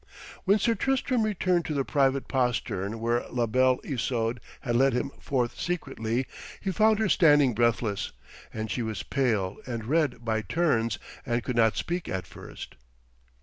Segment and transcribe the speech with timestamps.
[0.45, 5.11] When Sir Tristram returned to the private postern where La Belle Isoude had led him
[5.19, 6.25] forth secretly,
[6.59, 8.11] he found her standing breathless,
[8.51, 12.73] and she was pale and red by turns, and could not speak at first.